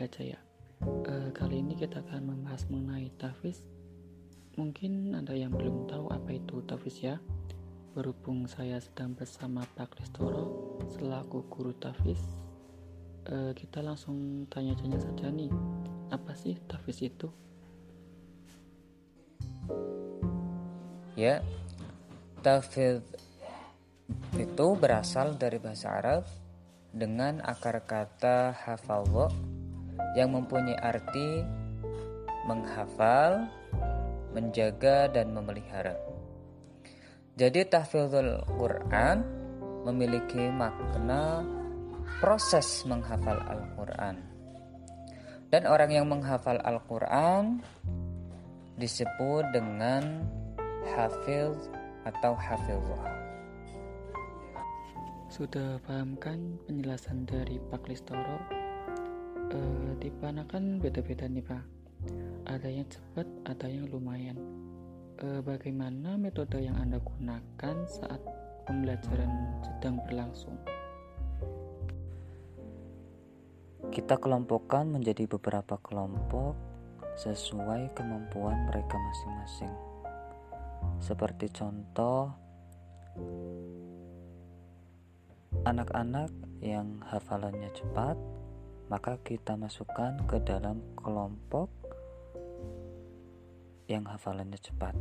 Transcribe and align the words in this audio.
aja 0.00 0.36
ya. 0.36 0.40
Uh, 0.80 1.28
kali 1.36 1.60
ini 1.60 1.76
kita 1.76 2.00
akan 2.00 2.32
membahas 2.32 2.64
mengenai 2.72 3.12
tafis. 3.20 3.60
Mungkin 4.56 5.12
ada 5.12 5.36
yang 5.36 5.52
belum 5.52 5.84
tahu 5.84 6.08
apa 6.08 6.36
itu 6.36 6.64
tafis 6.64 6.96
ya. 7.04 7.16
Berhubung 7.92 8.48
saya 8.48 8.80
sedang 8.80 9.12
bersama 9.12 9.66
Pak 9.76 10.00
Listoro 10.00 10.78
selaku 10.94 11.44
guru 11.52 11.74
tafis, 11.76 12.22
uh, 13.28 13.52
kita 13.52 13.82
langsung 13.82 14.46
tanya-tanya 14.48 14.98
saja 15.02 15.28
nih, 15.28 15.50
apa 16.08 16.32
sih 16.38 16.56
tafis 16.70 17.02
itu? 17.02 17.28
Ya, 21.18 21.44
tafid 22.40 23.04
itu 24.38 24.66
berasal 24.78 25.36
dari 25.36 25.58
bahasa 25.60 25.92
Arab 25.92 26.22
dengan 26.90 27.42
akar 27.44 27.82
kata 27.84 28.54
hafallah 28.54 29.30
yang 30.18 30.34
mempunyai 30.34 30.78
arti 30.80 31.44
menghafal, 32.44 33.46
menjaga 34.34 35.10
dan 35.10 35.30
memelihara. 35.30 35.96
Jadi 37.38 37.64
tahfidzul 37.64 38.42
Quran 38.58 39.24
memiliki 39.86 40.50
makna 40.52 41.40
proses 42.20 42.84
menghafal 42.84 43.40
Al-Quran. 43.48 44.16
Dan 45.50 45.66
orang 45.66 45.90
yang 45.90 46.06
menghafal 46.06 46.60
Al-Quran 46.62 47.64
disebut 48.78 49.44
dengan 49.50 50.24
hafiz 50.94 51.56
atau 52.06 52.32
hafizah. 52.36 53.04
Sudah 55.30 55.78
paham 55.86 56.18
kan 56.18 56.58
penjelasan 56.66 57.24
dari 57.24 57.62
Pak 57.70 57.86
Listoro? 57.86 58.59
Tipe 60.00 60.24
anak 60.24 60.56
kan 60.56 60.80
beda-beda 60.80 61.28
nih 61.28 61.44
Pak. 61.44 61.64
Ada 62.48 62.72
yang 62.72 62.88
cepat, 62.88 63.28
ada 63.44 63.68
yang 63.68 63.84
lumayan. 63.92 64.40
E, 65.20 65.44
bagaimana 65.44 66.16
metode 66.16 66.56
yang 66.56 66.72
Anda 66.80 66.96
gunakan 67.04 67.76
saat 67.84 68.24
pembelajaran 68.64 69.60
sedang 69.60 70.00
berlangsung? 70.08 70.56
Kita 73.92 74.16
kelompokkan 74.16 74.88
menjadi 74.88 75.28
beberapa 75.28 75.76
kelompok 75.84 76.56
sesuai 77.20 77.92
kemampuan 77.92 78.72
mereka 78.72 78.96
masing-masing. 78.96 79.74
Seperti 80.96 81.52
contoh, 81.52 82.32
anak-anak 85.68 86.32
yang 86.64 87.04
hafalannya 87.04 87.68
cepat, 87.76 88.16
maka 88.90 89.22
kita 89.22 89.54
masukkan 89.54 90.18
ke 90.26 90.42
dalam 90.42 90.82
kelompok 90.98 91.70
yang 93.86 94.02
hafalannya 94.02 94.58
cepat. 94.58 94.98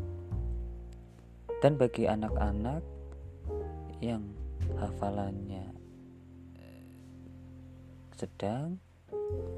Dan 1.60 1.76
bagi 1.76 2.06
anak-anak 2.06 2.86
yang 4.00 4.24
hafalannya 4.78 5.74
eh, 6.56 6.86
sedang, 8.14 8.78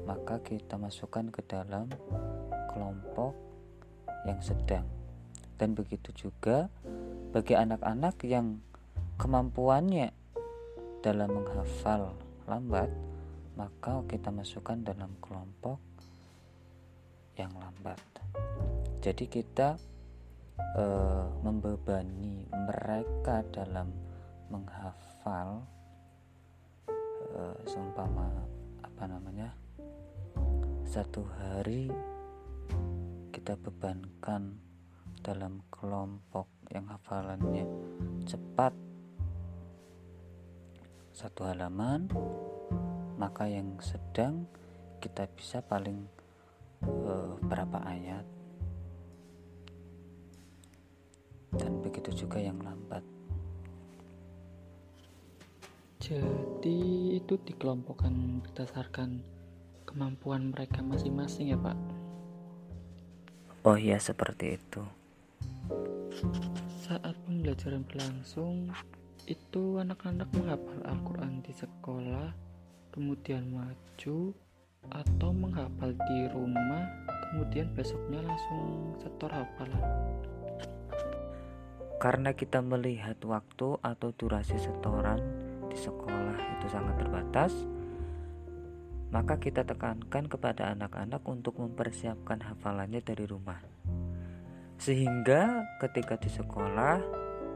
maka 0.08 0.40
kita 0.40 0.80
masukkan 0.80 1.28
ke 1.28 1.44
dalam 1.44 1.92
kelompok 2.72 3.36
yang 4.24 4.40
sedang. 4.40 4.88
Dan 5.60 5.76
begitu 5.76 6.10
juga 6.16 6.72
bagi 7.30 7.52
anak-anak 7.52 8.16
yang 8.24 8.64
kemampuannya 9.20 10.10
dalam 11.04 11.30
menghafal 11.30 12.16
lambat, 12.48 12.90
maka 13.56 14.00
kita 14.08 14.32
masukkan 14.32 14.80
dalam 14.80 15.12
kelompok 15.20 15.78
yang 17.36 17.52
lambat. 17.56 18.00
Jadi 19.02 19.24
kita 19.28 19.76
e, 20.76 20.84
membebani 21.42 22.46
mereka 22.48 23.44
dalam 23.52 23.92
menghafal 24.52 25.64
e, 27.32 27.40
seumpama 27.68 28.28
apa 28.84 29.04
namanya 29.08 29.50
satu 30.84 31.24
hari 31.40 31.88
kita 33.32 33.56
bebankan 33.56 34.60
dalam 35.24 35.64
kelompok 35.72 36.46
yang 36.68 36.84
hafalannya 36.90 37.64
cepat 38.28 38.76
satu 41.16 41.48
halaman 41.48 42.08
maka 43.22 43.46
yang 43.46 43.78
sedang 43.78 44.50
kita 44.98 45.30
bisa 45.38 45.62
paling 45.62 46.02
uh, 46.82 47.38
berapa 47.46 47.78
ayat? 47.86 48.26
Dan 51.54 51.78
begitu 51.86 52.26
juga 52.26 52.42
yang 52.42 52.58
lambat. 52.58 53.06
Jadi 56.02 57.14
itu 57.14 57.38
dikelompokkan 57.46 58.42
berdasarkan 58.42 59.22
kemampuan 59.86 60.50
mereka 60.50 60.82
masing-masing 60.82 61.54
ya 61.54 61.58
pak? 61.62 61.78
Oh 63.62 63.78
iya 63.78 64.02
seperti 64.02 64.58
itu. 64.58 64.82
Saat 66.82 67.14
pembelajaran 67.22 67.86
berlangsung 67.86 68.74
itu 69.30 69.78
anak-anak 69.78 70.26
menghafal 70.34 70.82
Al-Quran 70.82 71.38
di 71.46 71.54
sekolah, 71.54 72.51
kemudian 72.92 73.48
maju 73.48 74.36
atau 74.92 75.30
menghafal 75.32 75.96
di 75.96 76.28
rumah, 76.28 76.84
kemudian 77.32 77.72
besoknya 77.72 78.20
langsung 78.20 78.92
setor 79.00 79.32
hafalan. 79.32 79.84
Karena 81.96 82.36
kita 82.36 82.60
melihat 82.60 83.16
waktu 83.24 83.80
atau 83.80 84.08
durasi 84.12 84.60
setoran 84.60 85.22
di 85.72 85.78
sekolah 85.80 86.36
itu 86.60 86.66
sangat 86.68 87.00
terbatas, 87.00 87.52
maka 89.08 89.40
kita 89.40 89.64
tekankan 89.64 90.28
kepada 90.28 90.76
anak-anak 90.76 91.24
untuk 91.24 91.56
mempersiapkan 91.56 92.44
hafalannya 92.44 93.00
dari 93.00 93.24
rumah. 93.24 93.60
Sehingga 94.76 95.62
ketika 95.80 96.18
di 96.18 96.28
sekolah 96.28 96.98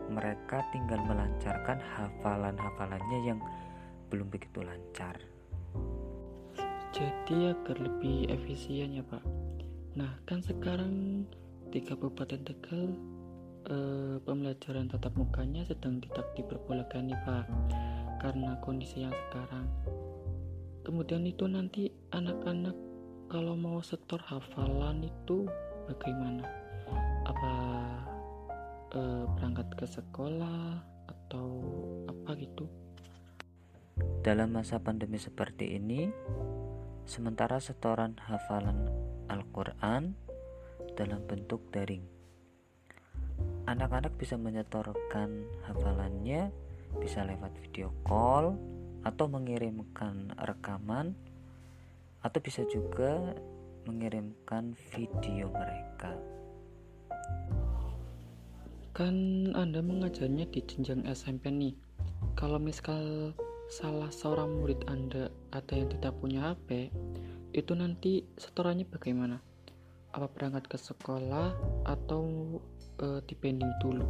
mereka 0.07 0.63
tinggal 0.71 1.03
melancarkan 1.03 1.83
hafalan-hafalannya 1.83 3.19
yang 3.27 3.43
belum 4.09 4.29
begitu 4.31 4.63
lancar. 4.63 5.19
Jadi 6.97 7.53
agar 7.53 7.77
lebih 7.77 8.33
efisien 8.33 8.97
ya 8.97 9.05
Pak. 9.05 9.25
Nah 10.01 10.17
kan 10.25 10.41
sekarang 10.41 11.25
di 11.69 11.83
Kabupaten 11.85 12.41
Tegal 12.47 12.95
eh, 13.69 14.17
pembelajaran 14.25 14.89
tatap 14.89 15.13
mukanya 15.19 15.67
sedang 15.67 16.01
tidak 16.01 16.25
diperbolehkan 16.39 17.13
nih 17.13 17.21
Pak 17.27 17.45
karena 18.25 18.57
kondisi 18.65 19.05
yang 19.05 19.15
sekarang. 19.29 19.69
Kemudian 20.87 21.27
itu 21.27 21.45
nanti 21.51 21.91
anak-anak 22.15 22.75
kalau 23.27 23.59
mau 23.59 23.83
setor 23.83 24.23
hafalan 24.23 25.03
itu 25.03 25.51
bagaimana? 25.91 26.47
Apa 27.27 27.55
uh, 28.95 29.25
berangkat 29.35 29.67
ke 29.75 29.87
sekolah 29.87 30.79
atau 31.11 31.49
apa 32.07 32.39
gitu. 32.39 32.71
Dalam 34.27 34.59
masa 34.59 34.83
pandemi 34.83 35.23
seperti 35.23 35.79
ini, 35.79 36.11
sementara 37.07 37.63
setoran 37.63 38.19
hafalan 38.27 38.91
Al-Quran 39.31 40.19
dalam 40.99 41.23
bentuk 41.31 41.63
daring. 41.71 42.03
Anak-anak 43.71 44.19
bisa 44.19 44.35
menyetorkan 44.35 45.47
hafalannya 45.71 46.51
bisa 46.99 47.23
lewat 47.23 47.55
video 47.63 47.95
call 48.03 48.59
atau 49.07 49.31
mengirimkan 49.31 50.35
rekaman 50.43 51.15
atau 52.27 52.43
bisa 52.43 52.67
juga 52.67 53.31
mengirimkan 53.87 54.75
video 54.91 55.55
mereka. 55.55 56.19
Kan 58.91 59.15
Anda 59.55 59.79
mengajarnya 59.87 60.51
di 60.51 60.67
jenjang 60.67 61.07
SMP 61.07 61.55
nih. 61.55 61.79
Kalau 62.35 62.59
misal 62.59 63.31
salah 63.67 64.15
seorang 64.15 64.63
murid 64.63 64.87
Anda 64.87 65.31
ada 65.51 65.75
yang 65.75 65.91
tidak 65.91 66.15
punya 66.23 66.55
HP, 66.55 66.95
itu 67.51 67.73
nanti 67.75 68.23
setorannya 68.39 68.87
bagaimana? 68.87 69.43
Apa 70.15 70.31
berangkat 70.31 70.71
ke 70.71 70.79
sekolah 70.79 71.53
atau 71.83 72.23
e, 73.03 73.21
dipending 73.27 73.69
dulu 73.83 74.07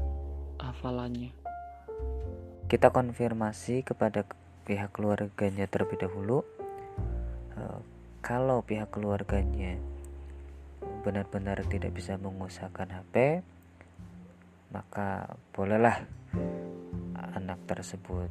hafalannya? 0.60 1.32
Kita 2.68 2.92
konfirmasi 2.92 3.86
kepada 3.86 4.28
pihak 4.68 4.92
keluarganya 4.92 5.64
terlebih 5.66 6.04
dahulu. 6.04 6.44
E, 7.56 7.60
kalau 8.20 8.60
pihak 8.60 8.92
keluarganya 8.92 9.80
benar-benar 11.00 11.64
tidak 11.70 11.96
bisa 11.96 12.18
mengusahakan 12.20 12.92
HP, 12.92 13.40
maka 14.74 15.38
bolehlah 15.54 16.04
anak 17.38 17.62
tersebut 17.70 18.28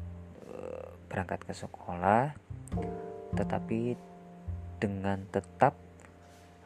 berangkat 1.16 1.48
ke 1.48 1.56
sekolah 1.56 2.36
tetapi 3.40 3.96
dengan 4.84 5.24
tetap 5.32 5.80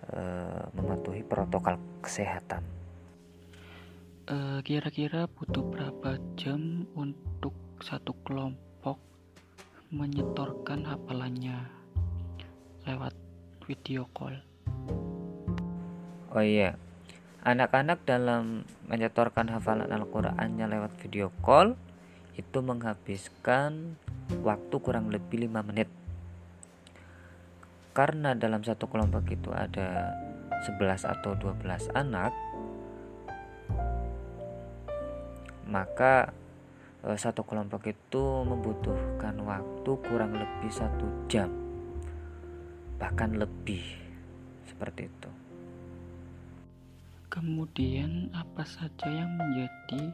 uh, 0.09 0.65
mematuhi 0.73 1.21
protokol 1.21 1.77
kesehatan. 2.01 2.65
Eh, 4.29 4.61
kira-kira 4.65 5.25
uh, 5.25 5.29
butuh 5.29 5.61
berapa 5.61 6.17
jam 6.33 6.89
untuk 6.97 7.53
satu 7.81 8.17
kelompok 8.25 8.97
menyetorkan 9.93 10.81
hafalannya 10.85 11.69
lewat 12.89 13.13
video 13.69 14.09
call? 14.17 14.33
Oh 16.33 16.45
iya, 16.45 16.73
anak-anak 17.45 18.01
dalam 18.05 18.65
menyetorkan 18.89 19.49
hafalan 19.49 19.93
Al-Qur'annya 19.93 20.65
lewat 20.65 20.93
video 21.01 21.29
call 21.41 21.73
itu 22.37 22.61
menghabiskan 22.61 23.97
waktu 24.45 24.75
kurang 24.81 25.09
lebih 25.09 25.49
5 25.49 25.69
menit. 25.69 25.89
Karena 27.93 28.37
dalam 28.37 28.63
satu 28.63 28.87
kelompok 28.87 29.27
itu 29.33 29.49
ada 29.51 30.13
11 30.63 31.07
atau 31.07 31.35
12 31.35 31.89
anak 31.95 32.31
maka 35.69 36.33
eh, 37.05 37.17
satu 37.17 37.45
kelompok 37.45 37.85
itu 37.87 38.23
membutuhkan 38.43 39.37
waktu 39.45 39.91
kurang 40.09 40.33
lebih 40.33 40.71
satu 40.73 41.05
jam 41.29 41.47
bahkan 42.99 43.31
lebih 43.31 43.79
seperti 44.67 45.07
itu. 45.07 45.31
Kemudian 47.31 48.33
apa 48.35 48.65
saja 48.67 49.07
yang 49.07 49.39
menjadi 49.39 50.11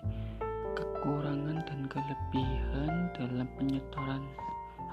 kekurangan 1.06 1.62
dan 1.70 1.86
kelebihan 1.86 3.14
dalam 3.14 3.46
penyetoran 3.62 4.26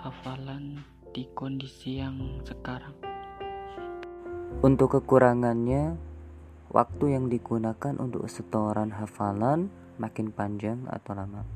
hafalan 0.05 0.76
di 1.17 1.25
kondisi 1.32 2.05
yang 2.05 2.37
sekarang? 2.44 2.93
Untuk 4.61 4.93
kekurangannya, 4.93 5.97
waktu 6.69 7.17
yang 7.17 7.32
digunakan 7.32 7.97
untuk 7.97 8.29
setoran 8.29 8.93
hafalan 8.93 9.73
makin 9.97 10.29
panjang 10.29 10.85
atau 10.85 11.17
lama. 11.17 11.49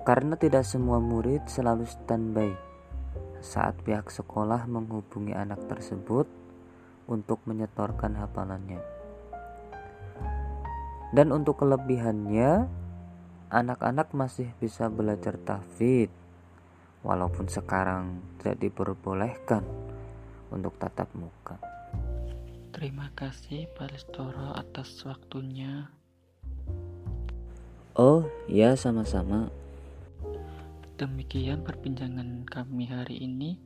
Karena 0.00 0.40
tidak 0.40 0.64
semua 0.64 0.96
murid 0.96 1.44
selalu 1.52 1.84
standby 1.84 2.48
saat 3.44 3.76
pihak 3.84 4.08
sekolah 4.08 4.64
menghubungi 4.64 5.36
anak 5.36 5.68
tersebut 5.68 6.24
untuk 7.04 7.44
menyetorkan 7.44 8.16
hafalannya. 8.16 8.80
Dan 11.12 11.28
untuk 11.28 11.60
kelebihannya, 11.60 12.85
anak-anak 13.50 14.10
masih 14.10 14.50
bisa 14.58 14.90
belajar 14.90 15.38
tahfidz 15.38 16.10
walaupun 17.06 17.46
sekarang 17.46 18.18
tidak 18.42 18.66
diperbolehkan 18.66 19.62
untuk 20.50 20.74
tatap 20.78 21.06
muka. 21.14 21.58
Terima 22.74 23.08
kasih 23.16 23.70
Pak 23.72 23.88
Lestoro 23.88 24.52
atas 24.52 25.00
waktunya. 25.06 25.88
Oh, 27.96 28.28
ya 28.44 28.76
sama-sama. 28.76 29.48
Demikian 31.00 31.64
perbincangan 31.64 32.44
kami 32.44 32.84
hari 32.92 33.24
ini. 33.24 33.56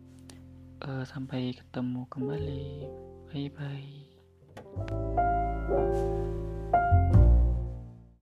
Uh, 0.80 1.02
sampai 1.02 1.52
ketemu 1.58 2.06
kembali. 2.06 2.86
Bye 3.34 3.50
bye. 3.50 4.06